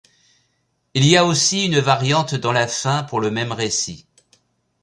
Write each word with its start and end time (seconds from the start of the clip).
Il 0.95 1.05
y 1.05 1.15
a 1.15 1.25
aussi 1.25 1.67
une 1.67 1.77
variante 1.77 2.33
dans 2.33 2.51
la 2.51 2.67
fin 2.67 3.03
pour 3.03 3.21
le 3.21 3.29
même 3.29 3.51
récit. 3.51 4.07